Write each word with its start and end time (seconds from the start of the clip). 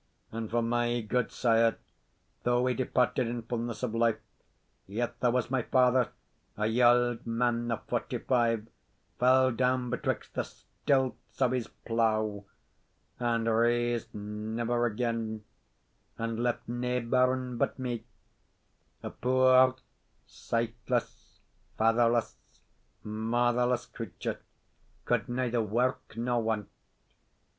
And 0.31 0.49
for 0.49 0.63
my 0.63 1.01
gudesire, 1.01 1.77
though 2.41 2.65
he 2.65 2.73
departed 2.73 3.27
in 3.27 3.43
fulness 3.43 3.83
of 3.83 3.93
life, 3.93 4.17
yet 4.87 5.19
there 5.19 5.29
was 5.29 5.51
my 5.51 5.61
father, 5.61 6.09
a 6.57 6.63
yauld 6.65 7.27
man 7.27 7.69
of 7.71 7.83
forty 7.85 8.17
five, 8.17 8.65
fell 9.19 9.51
down 9.51 9.91
betwixt 9.91 10.33
the 10.33 10.41
stilts 10.43 11.39
of 11.39 11.51
his 11.51 11.67
plough, 11.67 12.45
and 13.19 13.47
rase 13.47 14.11
never 14.11 14.87
again, 14.87 15.43
and 16.17 16.39
left 16.41 16.67
nae 16.67 16.99
bairn 17.01 17.57
but 17.59 17.77
me, 17.77 18.03
a 19.03 19.11
puir, 19.11 19.75
sightless, 20.25 21.41
fatherless, 21.77 22.37
motherless 23.03 23.85
creature, 23.85 24.39
could 25.05 25.29
neither 25.29 25.61
work 25.61 26.17
nor 26.17 26.41
want. 26.41 26.69